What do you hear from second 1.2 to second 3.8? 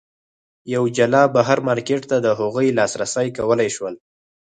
بهر مارکېټ ته د هغوی لاسرسی کولای